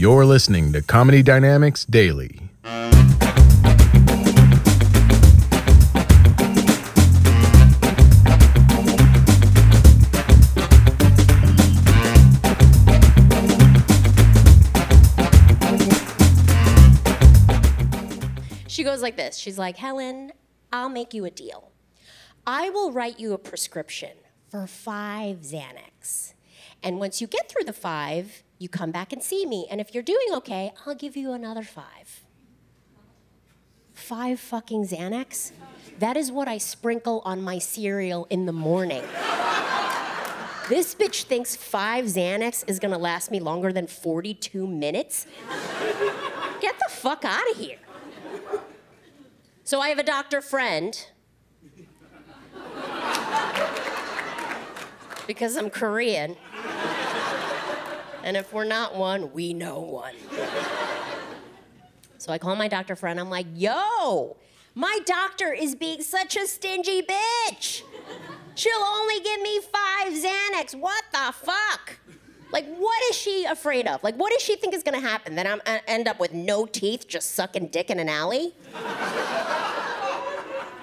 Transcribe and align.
You're 0.00 0.24
listening 0.24 0.72
to 0.72 0.80
Comedy 0.80 1.22
Dynamics 1.22 1.84
Daily. 1.84 2.40
She 18.68 18.82
goes 18.82 19.02
like 19.02 19.18
this 19.18 19.36
She's 19.36 19.58
like, 19.58 19.76
Helen, 19.76 20.32
I'll 20.72 20.88
make 20.88 21.12
you 21.12 21.26
a 21.26 21.30
deal. 21.30 21.72
I 22.46 22.70
will 22.70 22.90
write 22.90 23.20
you 23.20 23.34
a 23.34 23.38
prescription 23.38 24.16
for 24.48 24.66
five 24.66 25.40
Xanax. 25.42 26.32
And 26.82 26.98
once 26.98 27.20
you 27.20 27.26
get 27.26 27.50
through 27.50 27.64
the 27.64 27.74
five, 27.74 28.44
you 28.60 28.68
come 28.68 28.90
back 28.90 29.12
and 29.12 29.22
see 29.22 29.46
me. 29.46 29.66
And 29.70 29.80
if 29.80 29.94
you're 29.94 30.02
doing 30.02 30.28
okay, 30.34 30.72
I'll 30.86 30.94
give 30.94 31.16
you 31.16 31.32
another 31.32 31.62
five. 31.62 32.24
Five 33.94 34.38
fucking 34.38 34.86
Xanax? 34.86 35.52
That 35.98 36.16
is 36.16 36.30
what 36.30 36.46
I 36.46 36.58
sprinkle 36.58 37.22
on 37.24 37.42
my 37.42 37.58
cereal 37.58 38.26
in 38.28 38.44
the 38.44 38.52
morning. 38.52 39.02
this 40.68 40.94
bitch 40.94 41.24
thinks 41.24 41.56
five 41.56 42.04
Xanax 42.04 42.62
is 42.68 42.78
gonna 42.78 42.98
last 42.98 43.30
me 43.30 43.40
longer 43.40 43.72
than 43.72 43.86
42 43.86 44.66
minutes? 44.66 45.26
Get 46.60 46.78
the 46.78 46.90
fuck 46.90 47.24
out 47.24 47.50
of 47.50 47.56
here. 47.56 47.78
So 49.64 49.80
I 49.80 49.88
have 49.88 49.98
a 49.98 50.04
doctor 50.04 50.42
friend. 50.42 51.06
Because 55.26 55.56
I'm 55.56 55.70
Korean. 55.70 56.36
And 58.30 58.36
if 58.36 58.52
we're 58.52 58.62
not 58.62 58.94
one, 58.94 59.32
we 59.32 59.52
know 59.52 59.80
one. 59.80 60.14
So 62.18 62.32
I 62.32 62.38
call 62.38 62.54
my 62.54 62.68
doctor 62.68 62.94
friend. 62.94 63.18
I'm 63.18 63.28
like, 63.28 63.48
yo, 63.56 64.36
my 64.76 65.00
doctor 65.04 65.52
is 65.52 65.74
being 65.74 66.00
such 66.00 66.36
a 66.36 66.46
stingy 66.46 67.02
bitch. 67.02 67.82
She'll 68.54 68.84
only 68.84 69.18
give 69.18 69.42
me 69.42 69.58
five 69.58 70.12
Xanax. 70.12 70.76
What 70.76 71.02
the 71.10 71.32
fuck? 71.32 71.96
Like, 72.52 72.72
what 72.76 73.02
is 73.10 73.16
she 73.16 73.46
afraid 73.46 73.88
of? 73.88 74.04
Like, 74.04 74.14
what 74.14 74.30
does 74.32 74.42
she 74.42 74.54
think 74.54 74.74
is 74.74 74.84
gonna 74.84 75.00
happen? 75.00 75.34
That 75.34 75.48
I'm 75.48 75.60
I 75.66 75.80
end 75.88 76.06
up 76.06 76.20
with 76.20 76.32
no 76.32 76.66
teeth, 76.66 77.08
just 77.08 77.32
sucking 77.32 77.66
dick 77.72 77.90
in 77.90 77.98
an 77.98 78.08
alley? 78.08 78.54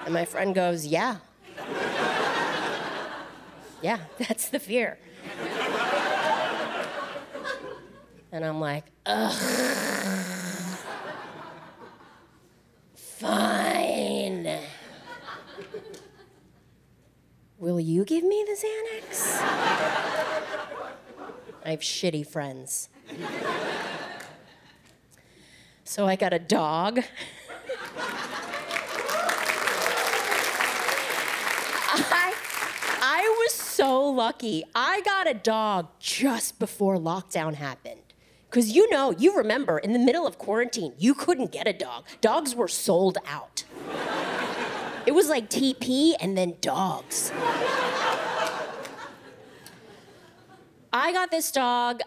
and 0.04 0.12
my 0.12 0.26
friend 0.26 0.54
goes, 0.54 0.84
yeah. 0.84 1.16
Yeah, 3.80 4.00
that's 4.18 4.50
the 4.50 4.60
fear. 4.60 4.98
And 8.30 8.44
I'm 8.44 8.60
like, 8.60 8.84
ugh. 9.06 9.32
Fine. 12.94 14.60
Will 17.58 17.80
you 17.80 18.04
give 18.04 18.22
me 18.22 18.44
the 18.46 18.52
Xanax? 18.52 19.40
I 21.64 21.70
have 21.70 21.80
shitty 21.80 22.26
friends. 22.26 22.88
So 25.84 26.06
I 26.06 26.16
got 26.16 26.32
a 26.32 26.38
dog. 26.38 27.00
I, 31.90 32.34
I 33.02 33.36
was 33.38 33.52
so 33.54 34.08
lucky. 34.08 34.64
I 34.74 35.00
got 35.00 35.28
a 35.28 35.34
dog 35.34 35.88
just 35.98 36.58
before 36.58 36.96
lockdown 36.96 37.54
happened. 37.54 38.07
Because 38.48 38.70
you 38.74 38.88
know, 38.90 39.10
you 39.10 39.36
remember, 39.36 39.78
in 39.78 39.92
the 39.92 39.98
middle 39.98 40.26
of 40.26 40.38
quarantine, 40.38 40.94
you 40.98 41.14
couldn't 41.14 41.52
get 41.52 41.68
a 41.68 41.72
dog. 41.72 42.04
Dogs 42.20 42.54
were 42.54 42.68
sold 42.68 43.18
out. 43.26 43.64
It 45.06 45.14
was 45.14 45.28
like 45.28 45.50
TP 45.50 46.14
and 46.20 46.36
then 46.36 46.56
dogs. 46.60 47.32
I 50.92 51.12
got 51.12 51.30
this 51.30 51.52
dog 51.52 52.00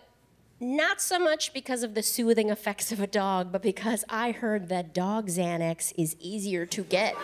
not 0.59 1.02
so 1.02 1.18
much 1.18 1.53
because 1.53 1.81
of 1.81 1.96
the 1.96 2.03
soothing 2.03 2.50
effects 2.50 2.91
of 2.91 3.00
a 3.00 3.08
dog, 3.08 3.52
but 3.52 3.63
because 3.63 4.03
I 4.09 4.31
heard 4.31 4.69
that 4.69 4.94
dog 4.94 5.28
Xanax 5.28 5.94
is 5.97 6.16
easier 6.19 6.68
to 6.68 6.84
get 6.84 7.16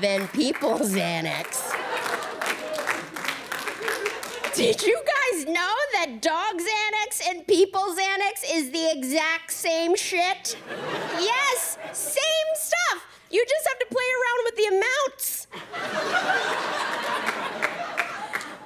than 0.00 0.28
people 0.28 0.78
Xanax. 0.78 1.72
Did 4.54 4.82
you 4.82 5.02
guys 5.04 5.13
know 5.46 5.74
that 5.92 6.20
dog 6.20 6.60
Xanax 6.60 7.28
and 7.28 7.46
people 7.46 7.80
Xanax 7.80 8.44
is 8.50 8.70
the 8.70 8.90
exact 8.90 9.52
same 9.52 9.96
shit? 9.96 10.56
Yes, 11.18 11.78
same 11.92 12.50
stuff. 12.54 13.04
You 13.30 13.44
just 13.48 13.68
have 13.68 13.78
to 13.80 13.86
play 13.90 14.04
around 14.20 14.40
with 14.44 14.56
the 14.56 14.66
amounts. 14.76 15.46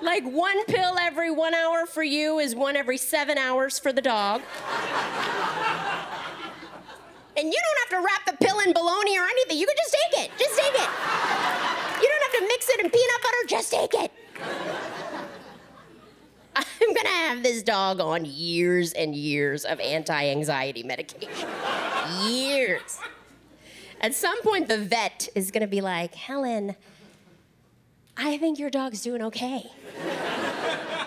like 0.03 0.25
one 0.25 0.65
pill 0.67 0.99
every 0.99 1.31
one 1.31 1.55
hour 1.55 1.87
for 1.87 2.03
you 2.03 2.39
is 2.39 2.55
one 2.55 2.77
every 2.77 2.99
seven 2.99 3.39
hours 3.39 3.79
for 3.79 3.93
the 3.93 4.03
dog. 4.03 4.43
And 7.37 7.47
you 7.47 7.61
don't 7.63 7.79
have 7.85 7.91
to 7.91 8.05
wrap 8.05 8.27
the 8.27 8.45
pill 8.45 8.59
in 8.61 8.73
bologna 8.73 9.19
or 9.19 9.25
anything. 9.25 9.59
You 9.59 9.67
can 9.67 9.77
just 9.77 9.97
take 10.13 10.25
it. 10.25 10.31
Just 10.39 10.59
take 10.59 10.75
it. 10.75 10.91
You 12.03 12.09
don't 12.09 12.23
have 12.23 12.33
to 12.33 12.43
mix 12.43 12.69
it 12.69 12.81
in 12.81 12.91
peanut 12.91 13.23
butter. 13.23 13.47
Just 13.47 13.71
take 13.73 13.95
it. 13.95 14.88
Have 17.27 17.43
this 17.43 17.63
dog 17.65 18.01
on 18.01 18.25
years 18.25 18.93
and 18.93 19.15
years 19.15 19.65
of 19.65 19.81
anti 19.81 20.29
anxiety 20.29 20.83
medication. 20.85 21.49
years. 22.23 23.01
At 24.01 24.15
some 24.15 24.41
point, 24.43 24.69
the 24.69 24.79
vet 24.79 25.29
is 25.35 25.51
gonna 25.51 25.67
be 25.67 25.81
like, 25.81 26.15
Helen, 26.15 26.77
I 28.17 28.39
think 28.39 28.59
your 28.61 28.71
dog's 28.71 29.03
doing 29.03 29.21
okay. 29.23 29.69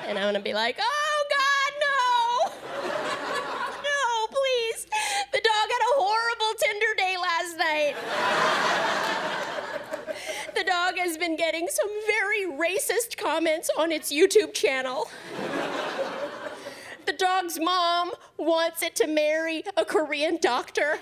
and 0.05 0.19
I'm 0.19 0.25
gonna 0.25 0.41
be 0.41 0.53
like, 0.53 0.77
oh 0.79 1.23
God, 1.31 1.73
no! 1.79 2.51
no, 3.81 4.28
please. 4.28 4.85
The 5.31 5.39
dog 5.39 5.69
had 5.72 5.81
a 5.81 5.93
horrible 5.95 6.53
Tinder 6.59 6.93
day 6.97 7.16
last 7.17 7.57
night. 7.57 7.95
The 10.55 10.63
dog 10.66 10.97
has 10.97 11.17
been 11.17 11.38
getting 11.38 11.67
some 11.69 11.89
very 12.05 12.45
racist 12.45 13.17
comments 13.17 13.69
on 13.78 13.91
its 13.91 14.11
YouTube 14.11 14.53
channel. 14.53 15.09
Dog's 17.33 17.59
mom 17.61 18.11
wants 18.37 18.83
it 18.83 18.93
to 18.93 19.07
marry 19.07 19.63
a 19.77 19.85
Korean 19.85 20.37
doctor. 20.41 20.99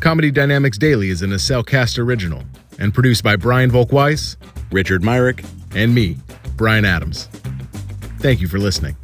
Comedy 0.00 0.32
Dynamics 0.32 0.76
Daily 0.76 1.10
is 1.10 1.22
an 1.22 1.30
Acelcast 1.30 2.00
original 2.00 2.42
and 2.80 2.92
produced 2.92 3.22
by 3.22 3.36
Brian 3.36 3.70
Volkweiss, 3.70 4.36
Richard 4.72 5.04
Myrick, 5.04 5.44
and 5.76 5.94
me, 5.94 6.16
Brian 6.56 6.84
Adams. 6.84 7.28
Thank 8.18 8.40
you 8.40 8.48
for 8.48 8.58
listening. 8.58 8.96